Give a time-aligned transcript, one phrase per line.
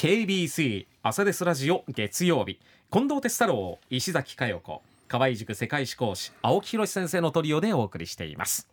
[0.00, 2.58] KBC 朝ですラジオ月曜日。
[2.90, 4.80] 近藤哲太郎石崎佳代子。
[5.08, 8.66] 河合塾世界史講師青木宏先生のトリオでお送りしています。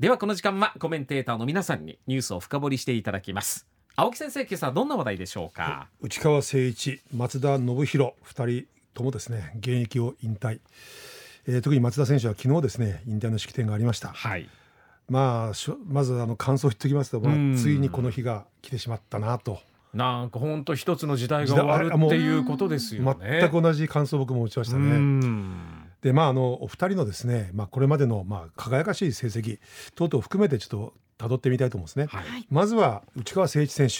[0.00, 3.68] ではこの時間はコメンテーターの皆さんにニュースを深掘りしていただきます。
[3.94, 5.86] 青木先生今朝どんな話題でしょうか？
[6.00, 10.58] 内川誠一松田信弘二人ともですね現役を引退、
[11.46, 14.08] えー、特に松田選手は昨日ですね引退の式典がありました。
[14.08, 14.48] はい。
[15.08, 17.54] まあまずあの感想を言っておきますと、まうん。
[17.54, 19.60] あ、ついにこの日が来てしまったなと
[19.94, 23.40] なんか本当一つの時代が終わるっていうことですよね。
[23.40, 24.86] 全く同じ感想を僕も持ちましたうね。
[24.96, 25.90] ん。
[26.00, 29.58] でまああのお二人のですね、まあ、これまでのまあ輝かしい成績
[29.94, 30.68] 等々含めてちょっ
[31.18, 32.06] と辿ってみたいと思うんですね。
[32.06, 32.46] はい。
[32.50, 33.94] まずは内川誠一選手、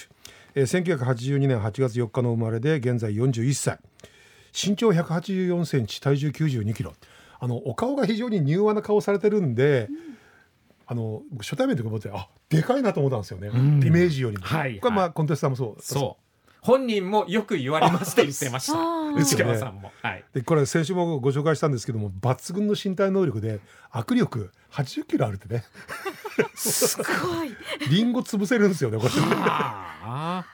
[0.55, 3.79] えー、1982年8月4日の生まれで現在41歳
[4.53, 6.95] 身長184センチ体重92キロ。
[7.39, 9.89] あのお顔が非常に柔和な顔されてるんで、
[10.93, 13.83] あの僕初対面の時思ってあでかいなと思ったんですよね、ん。
[13.83, 14.79] イメージよりも、はい。
[14.79, 15.83] これまはあコンテストさんもそう。
[15.83, 16.23] そう。
[16.61, 18.79] 本人もよく言われますって言ってました。
[19.19, 19.91] 内川さんも。
[20.03, 20.25] はい。
[20.35, 25.65] でこれ先週もご紹介したんですけども抜群の身体能力で握力80キロあるってね
[26.55, 27.55] すごい。
[27.91, 30.45] リンゴ潰せるんですよねこれあ。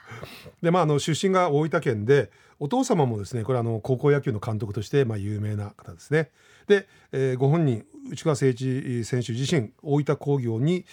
[0.62, 6.30] でまああの出身が大分県でお父様もですねこれあの高校野球の監督としてまあ有名な方ですね。
[6.66, 10.84] で、えーご本人内川誠一選手自身大分工業に、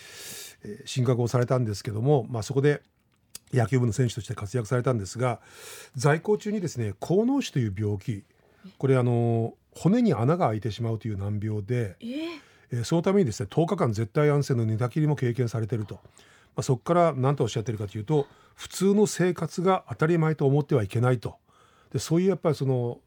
[0.63, 2.81] えー進学をされたんですけども、まあ、そこで
[3.53, 5.39] 野球部の選手として活躍されたんですが
[5.95, 8.23] 在校中にですね高脳腫という病気
[8.78, 12.39] これあの骨に穴が開いてしまうという難病で、えー、
[12.76, 16.02] えーそのためにですね10日間絶対安静の寝たきりも経験されてると、ま
[16.58, 21.36] あ、そこから何とおっしゃってるかというと普通の生活が当たり前と思ってはいけないと。
[21.92, 23.00] でそういうやっぱりその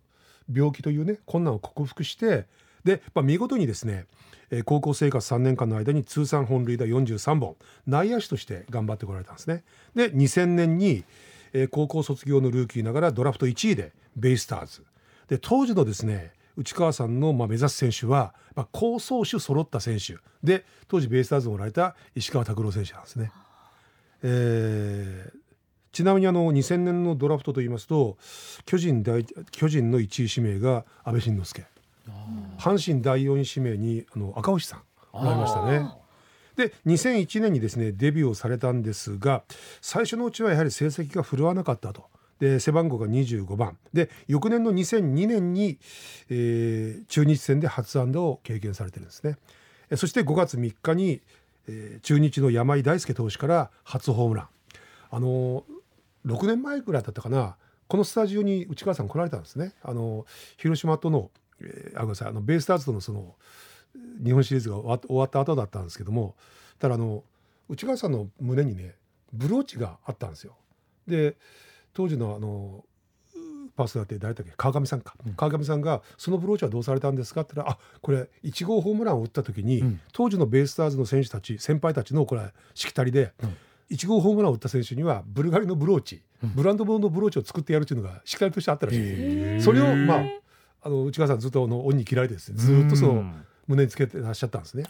[0.52, 2.46] 病気というね困難を克服して
[2.84, 4.06] で、まあ、見事にですね、
[4.50, 9.62] えー高校生活3年間の間に通算本塁打43本内野手として頑張ってこられたんですね。
[9.94, 11.04] で2000年に、
[11.52, 14.84] えー高校卒業のルーキーながらドラフト1位でベイスターズ。
[15.28, 23.30] で当時のですね内川さんのまあ目指す選手は、まあ、高走手揃った選手で当時ベイスターズをおられた石川拓郎選手なんですね。
[24.22, 25.38] えー
[25.90, 28.18] ちなみにあの2000年のドラフトといいますと
[28.66, 31.64] 巨人第巨人の1位指名が安倍晋之助
[32.58, 35.90] 阪神第4位指名にあの赤星さんおられましたね。
[36.56, 39.42] で2001年にですねデビューをされたんですが
[39.80, 42.04] 最初のうちはやはり成績が振るわなかったと。
[42.38, 45.78] で背番号が25番で翌年の2002年に、
[46.30, 49.36] えー中日戦で初安打を経験されてるんですね。
[49.96, 51.20] そして5月3日に、
[51.66, 54.48] えー中日の山井大輔投手から初ホームラン。
[55.10, 55.62] あのー
[56.26, 57.56] 6年前ぐらいだったかな
[57.86, 59.72] このスタジオに内川さん来られたんですね。
[59.82, 63.34] あの広島との、えーあごめんなさいあのベイスターズとのその
[64.22, 66.34] 日本シリーズが終わ終わった後だったんですけども
[66.78, 67.24] ただあの
[67.68, 68.94] 内川さんの胸にね
[69.32, 70.54] ブローチがあったんですよ。
[71.06, 71.36] で
[71.98, 72.84] 当時のあの
[73.74, 74.52] パーソナリティ誰だっけ？
[74.56, 80.00] 川上さんか、川上さんが「そのブローチはどうされたんですか?」って言ったら「あこれ1号ホームランを打った時に、うん。
[80.12, 82.42] 当時のベイスターズの選手たち先輩たちのこれ
[82.74, 83.56] しきたりで、うん。
[83.96, 86.54] 1号ホームランを打った選手にはブルガリのブローチ、うん。
[86.54, 90.24] ブランド物のブローチを作ってやるっていうのがしきたりとしてあったらしいそれをまあ
[90.82, 92.52] あの内川さんずっとあの恩に切られてです。
[92.52, 94.82] ねずっとそのうん胸につけてらっしゃったんですね。
[94.84, 94.88] で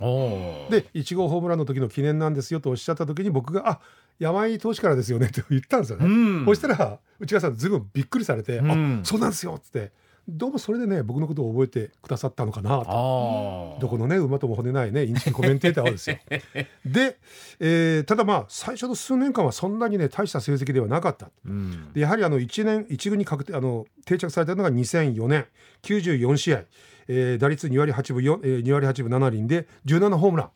[0.95, 3.81] 1号ホームランの時の記念なんですよとおっしゃった時に僕が「あ
[4.19, 6.07] 山井投手からですよね」って言ったんですよね。
[6.07, 9.91] うんそしたら内川さんずいぶんびっくりされて「うんあそうなんですよ」っつって
[10.29, 13.79] どうもそれでね僕のことを覚えてくださったのかなと。
[13.81, 16.19] どこのね馬とも骨ないねインチキコメンテーターはですよ。
[16.85, 17.17] で、
[17.61, 21.31] えーただまあ最初の数年間はそんなにね大した成績ではなかった。
[21.47, 25.47] うんでやはりあの1年1軍に確定あの定着されたのが2004年
[25.83, 26.65] 94試合、
[27.09, 30.51] えー打率2割8分4、えー2割8分7厘で17ホームラン。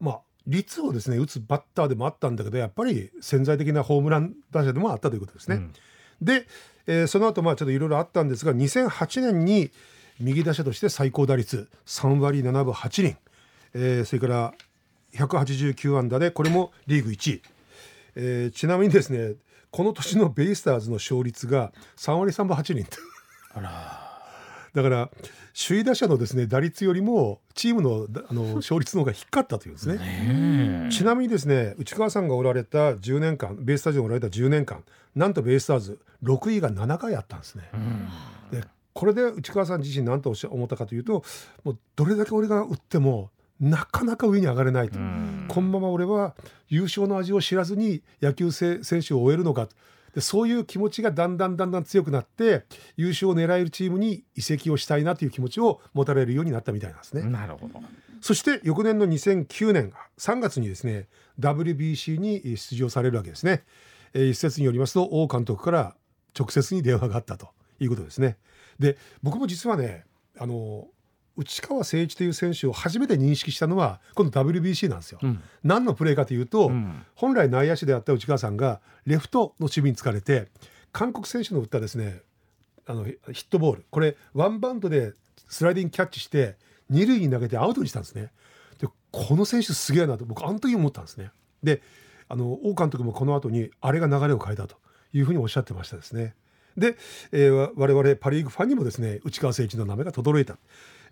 [0.00, 5.56] まあ率をですね打つバッターでもあったんだけどやっぱり潜在的なホームラン打者でもあったということですね。
[5.56, 5.72] うん。
[6.22, 6.46] で、
[6.86, 9.70] えーその後まあちょっといろいろあったんですが2008年に
[10.20, 13.16] 右打者として最高打率3割7分8厘、
[13.74, 14.54] えーそれから
[15.14, 17.42] 189安打でこれもリーグ1位、
[18.16, 19.34] えーちなみにですね
[19.70, 22.86] この年のベイスターズの勝率が3割3分8厘
[23.54, 24.05] あら
[24.76, 25.10] だから
[25.58, 30.90] 首位打者のですね打率よりもチームのだあの 勝率の方が低かったというんですね。
[30.92, 34.84] ちなみにですね内川さんがおられた10年間ベイスターズにおられた10年間
[35.14, 37.70] なんとベイスターズ6位が7回あったんですね。
[37.72, 37.76] う
[38.54, 38.60] ん。
[38.60, 41.24] でこれで内川さん自身何とおっしゃ思ったかというと
[41.64, 45.46] もうどれだけ俺が打ってもなかなか上に上がれないと、うん。
[45.48, 46.34] このまま俺は
[46.68, 49.68] 優勝の味を知らずに野球せ選手を終えるのか
[50.16, 52.64] でそういう気持ちがだんだんだんだん強くなって
[52.96, 57.22] 優勝を狙えるチームに移籍をしたいなという気持ちを持たれるようになったみたいなんですね。
[57.24, 57.82] なるほど
[58.22, 61.08] そして翌年の2009年3月にですね
[61.38, 63.64] WBC に出場されるわけですね。
[64.14, 65.94] えー一説によりますと王監督から
[66.34, 68.38] 直接に電話があったということですね。
[68.78, 70.06] で僕も実はね
[70.38, 70.88] あの
[71.36, 75.18] 内川誠一という選手を初めて認識したのはこの WBC なんですよ。
[75.22, 80.48] うん何のプレーかというと、うん本来内野手であった内川さんがレフトの守備に疲れて
[80.92, 82.20] 韓国選手の打ったですね
[82.86, 85.12] あのヒットボールこれワンバウンドで
[85.48, 86.56] スライディングキャッチして
[86.88, 88.30] 二塁に投げてアウトにしたんですね。
[88.78, 91.30] でこの選手すげえなと僕あの時思ったんですね。
[91.62, 91.82] で
[92.28, 94.76] あの王監督もこの後にあれが流れを変えたと
[95.12, 96.34] いうふうにおっしゃってましたですね。
[96.76, 96.96] で、
[97.32, 100.58] えー我々パ・リーグファンにもですね内川誠一の名前が轟いた、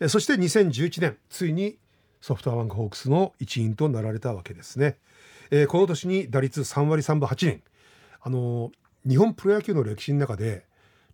[0.00, 1.78] えーそして2011年ついに
[2.20, 4.96] ソフトバンクホークスの一員となられたわけですね。
[5.50, 7.62] えーこの年に打率3割3分8厘
[8.22, 8.72] あのー
[9.08, 10.64] 日本プロ野球の歴史の中で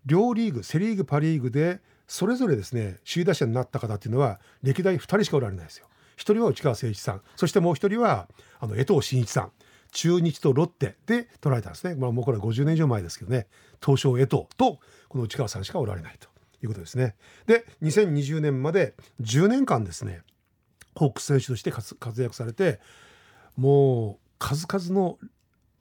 [0.06, 5.86] 両リーグセ・リーグパ・リーグでそれぞれですね首位打者になった方っていうのは歴代2人しかおられないですよ。
[6.16, 8.28] 一人は内川誠一さんそしてもう一人は
[8.60, 9.52] あの江藤真一さん
[9.90, 13.46] 中日とロッテで取られたんですね、まあ、もうこれは50年以上前ですけどね。
[13.84, 14.78] 東証江藤と
[15.08, 16.28] この内川さんしかおられないと
[16.62, 17.16] いうことですね。
[17.46, 20.22] で2020年まで10年間ですね
[20.94, 22.80] ホークス選手として活活躍されて
[23.56, 25.18] もう数々の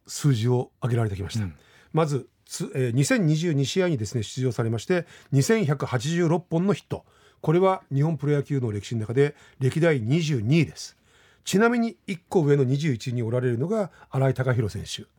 [0.07, 1.45] 数字を挙げられてきました。
[1.45, 1.56] うん。
[1.94, 7.06] まずつ、えー2022試合にですね出場されまして2186本のヒット。
[7.41, 10.97] これは日本プロ野球の歴史の中で歴代22位です
[11.44, 15.09] ちなみに1個上の21位におられるのが新井貴弘選手。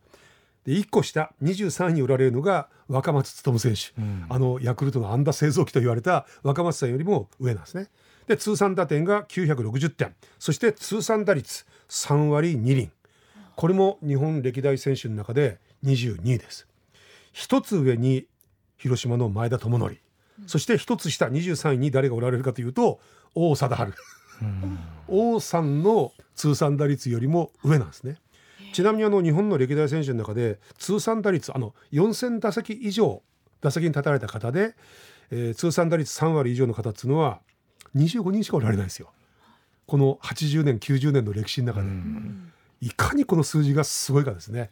[0.65, 4.25] で1個下23位におられるのが若松勉選手、うん。
[4.29, 7.87] あのヤクルトの安打製造機と言われた若松さんよりも上なんですね。
[8.27, 12.91] で通算打点が960点そして通算打率3割2厘
[13.55, 16.67] これも日本歴代選手の中で22位です。
[17.33, 18.25] 一つ上に
[18.77, 19.97] 広島の前田智則。
[20.47, 22.99] そして一つ下23位に誰がおられるかというと
[23.35, 23.97] 王貞治
[25.07, 28.17] 王さんの通算打率よりも上なんですね。
[28.73, 33.21] ちなみにあの日本の歴代選手の中で通算打率あの4000打席以上
[33.59, 34.75] 打席に立たれた方で、
[35.29, 37.39] えー通算打率3割以上の方っていうのは
[37.95, 39.11] 25人しかおられないですよ。
[39.87, 41.87] この80年90年の歴史の中で、
[42.79, 44.69] いかにこの数字がすごいかですね。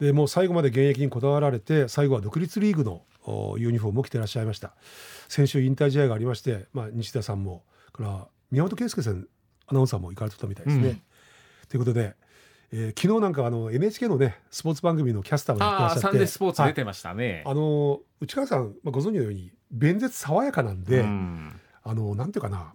[0.00, 4.74] でもう最後まで現役にこだわられて最後は独立リーグのおユニフォームを着てらっしゃいました。
[5.28, 7.62] 先週引退試合がありまして、まあ、西田さんも
[7.92, 9.26] から宮本圭介さん
[9.66, 10.88] アナウンサーも行かれてたみたいですね。
[10.88, 11.02] うん。
[11.68, 12.14] ということで、
[12.72, 16.10] えー昨日なんかあの NHK のねスポーツ番組のキャスターをやってしゃって。
[16.10, 17.42] サンデースポーツはい出てましたね。
[17.46, 21.60] あの内川さん、まあ、ご存知のように弁舌爽やかなんで、うん。
[21.82, 22.72] あのなんていうかな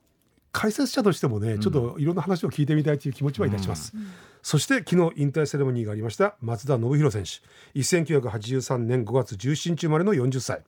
[0.52, 1.60] 解説者としてもね、ん。
[1.60, 3.94] ちょっといろんな話を聞いてみたいという気持ちはいたします、
[4.42, 7.80] そして昨日引退セレモニーがありました松田信弘選手。
[7.80, 10.64] 1983年5月17日生まれの40歳。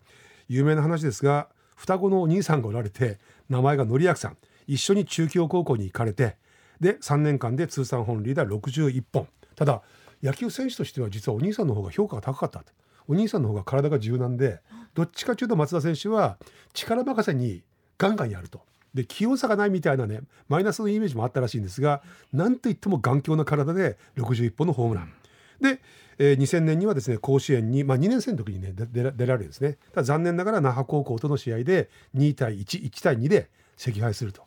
[0.48, 3.18] 有名な話ですが双子のお兄さんがおられて
[3.50, 4.38] 名前が則明さん
[4.68, 6.38] 一緒に中京高校に行かれて
[6.80, 9.28] で3年間で通算本塁打61本。
[9.56, 9.82] ただ
[10.22, 12.64] 野球選手としては実はお兄さんの方が評価が高かった
[13.08, 14.60] お兄さんの方が体が柔軟で
[14.94, 16.38] どっちかというと松田選手は
[16.74, 17.62] 力任せに
[17.98, 18.62] ガンガンやると。
[18.94, 22.02] で器用さがないみたいなねマイナスのイメージもあったらしいんですが
[22.32, 25.14] なんといっても頑強な体で61本のホームラン。
[25.62, 25.82] で、
[26.18, 29.78] えー2000年にはですね甲子園に、まあ、2年生の時にね出出られるんですね。
[29.92, 34.45] ただ残念ながら那覇高校との試合で2対11対2で惜敗すると、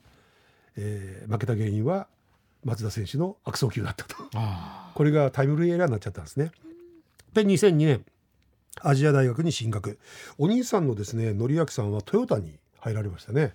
[0.79, 2.07] えー負けた原因は
[2.65, 4.15] 松田選手の悪送球だったと。
[4.35, 6.51] あこれがタイムリーエラーになっちゃったんですね。
[7.35, 8.05] で2002年
[8.81, 9.99] アジア大学に進学。
[10.39, 13.55] お兄さんのですね則明さんはトヨタに入られましたね。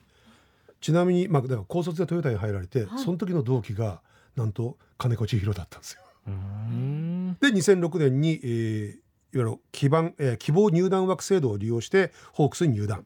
[0.81, 2.99] ちなみにまあだから高卒でトヨタに入られて、はい。
[2.99, 4.01] その時の同期が
[4.35, 6.01] なんと金子千尋だったんですよ。
[7.39, 9.03] で2006年に、えー
[9.35, 13.03] いわゆる希望,、えー希望入団枠制度を利用してホークスに入団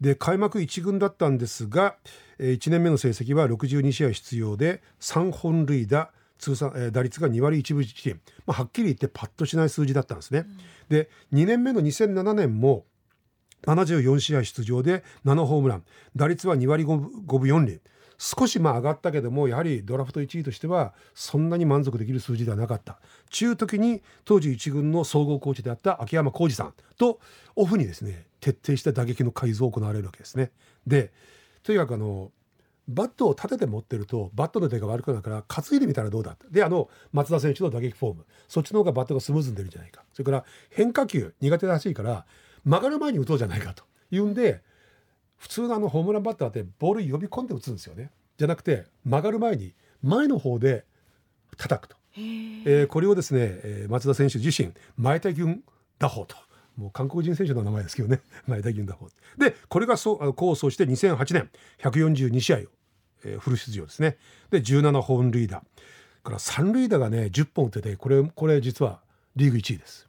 [0.00, 1.96] で開幕1軍だったんですが、
[2.38, 10.46] え1年目の成績は62試合出場で3本塁打通算、えー打率が2割1分1厘、まあ、はっきり言ってパッとしない数字だったんですね。
[10.88, 12.86] で2年目の2007年も
[13.62, 15.84] 74試合出場で7ホームラン。
[16.16, 17.80] 打率は2割 5, 分5分4厘
[18.22, 23.00] 少しまあ上がったけどもやはりドラフト1位としてはそんなに満足できる数字ではなかった。
[23.30, 27.18] 中時に当時1軍の総合コーチであった秋山浩二さんと
[27.56, 30.50] オフにですね徹底した打撃の改造を行われるわけですね。
[30.86, 31.12] で
[31.62, 32.30] とにかくあの
[32.88, 38.26] バットを立てて持ってるとバットの出が悪くなるから担いでみたらどうだってであの松田選手の打撃フォーム。
[38.48, 40.04] そっちの方がバットがスムーズに出るんじゃないか。
[40.12, 42.26] それから変化球苦手らしいから
[42.66, 44.62] 曲がる前に打とうじゃないかというんで
[45.40, 48.10] 普通のあのホームランバッターってボール呼び込んで打つんですよね。
[48.36, 50.84] じゃなくて曲がる前に前の方で
[51.56, 55.62] 叩くと、えーこれをですね、えー松田選手自身前田軍
[55.98, 56.36] 打法と。
[56.76, 58.20] もう韓国人選手の名前ですけどね。
[58.46, 59.08] 前田軍打法。
[59.38, 62.60] でこれがそうあの構想して2008年142試合を、
[63.24, 64.18] えーフル出場ですね。
[64.50, 65.64] で17本塁打
[66.22, 69.00] から三塁打がね10本打っててこれこれ実は
[69.36, 70.06] リーグ1位です。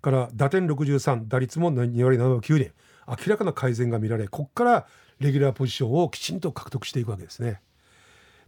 [0.00, 2.72] から打点63打率も2割7分9厘
[3.08, 4.86] 明らかな改善が見られここから
[5.20, 7.60] レギュラーポジションをきちんと獲得していくわけですね。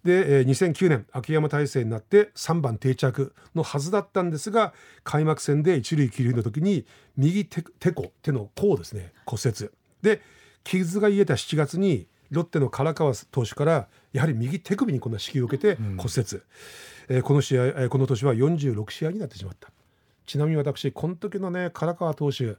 [0.05, 4.73] で、えー2009年秋山体制になって3番定着のはずだったんですが
[5.05, 6.87] 開幕戦で一塁起塁の時に
[7.17, 9.71] 右手手甲手の甲をですね骨折。
[10.02, 10.23] で
[10.64, 16.43] 傷が癒えた7月にロッテの唐川投手からやはり右手首にこんな支給を受けて骨折、
[17.09, 19.71] えーこの試合、えーこの年は46試合になってしまった。
[20.26, 22.57] ちなみに私この時のね唐川投手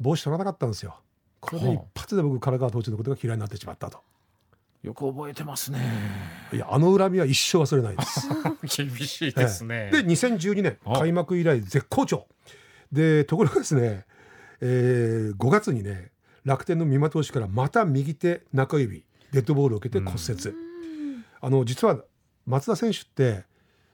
[0.00, 0.96] 帽子取らなかったんですよ
[1.40, 4.00] これで一は発で僕唐川投手のことが嫌いになってしまったと。
[4.82, 5.80] よく覚えてますね。
[6.52, 8.28] いやあの恨みは一生忘れないです。
[8.82, 10.98] 厳しいですね、で2012年あ。
[10.98, 12.28] 開幕以来絶好調。
[12.92, 14.06] でところがですね、
[14.60, 16.12] えー5月にね
[16.44, 20.54] 楽天の三馬投手からまた右手中指デッドボールを受けて骨折、
[21.40, 21.98] あの実は
[22.46, 23.44] 松田選手って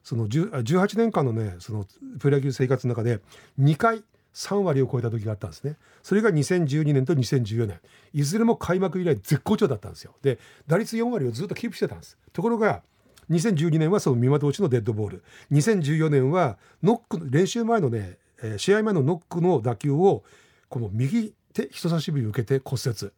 [0.04, 1.86] その10あ18年間のねその
[2.18, 3.20] プロ野球生活の中で
[3.58, 5.76] 2回3割を超えた時があったんですね。
[6.02, 7.80] それが2012年と2014年
[8.12, 10.14] いずれも開幕以来絶好調だったんですよ。
[10.22, 12.16] で打率4割をずっとキープしてたんです。
[12.32, 12.82] ところが
[13.30, 15.24] 2012年はその三馬投手のデッドボール。
[15.52, 18.18] 2014年はノック練習前のね、
[18.56, 20.24] 試合前のノックの打球を
[20.68, 23.12] この右手人差し指を受けて骨折。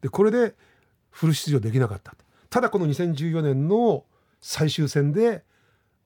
[0.00, 0.54] でこれで
[1.10, 2.14] フル出場できなかった。
[2.48, 4.04] ただこの2014年の
[4.40, 5.42] 最終戦で、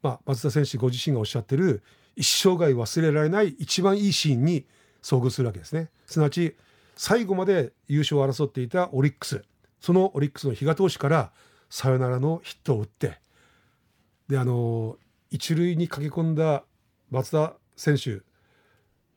[0.02, 1.82] まあ、松田選手ご自身がおっしゃってる
[2.18, 4.66] 一生涯忘れられない一番いいシーンに
[5.02, 5.88] 遭遇するわけですね。
[6.04, 6.56] すなわち
[6.96, 9.44] 最後まで優勝を争っていたオリックス
[9.80, 11.30] そのオリックスの比嘉投手から
[11.70, 13.20] サヨナラのヒットを打って
[14.26, 14.96] であの
[15.30, 16.64] 一塁に駆け込んだ
[17.10, 18.22] 松田選手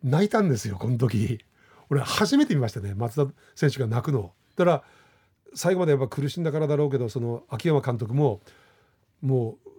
[0.03, 1.43] 泣いたんですよこの時。
[1.89, 4.33] 俺初めて見ましたね松田選手が泣くのを。
[4.55, 4.83] だから
[5.55, 8.41] 最後までやっぱ苦しんだからだろうけどその秋山監督も
[9.23, 9.70] もう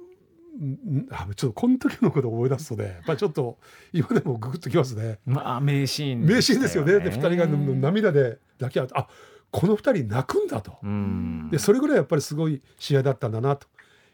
[1.11, 3.59] あちょっとこの時のことを思い出すとねやっぱりちょっと
[3.93, 5.19] 今でもググッときますね。
[5.25, 7.01] まあ名シーン名シーンですよね。
[7.01, 9.09] で2人がの涙で抱き合ってあ
[9.51, 10.79] この2人泣くんだと。
[10.83, 11.49] うん。
[11.51, 13.67] でそれぐらいやっぱりすごい試合だったんだなと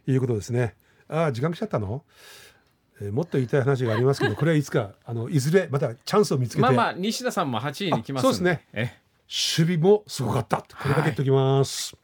[0.06, 0.74] いうことですね。
[1.08, 2.04] ああ時間来ちゃったの、
[3.00, 8.66] えーもっと言いたい話がありますけど これはいつかあのいずれまたチャンスを見つけて、まあまあ西田さんも8位に来ますそうですね。
[8.72, 8.92] え
[9.28, 10.58] 守備もすごかった。
[10.58, 11.96] これだけ言っておきます。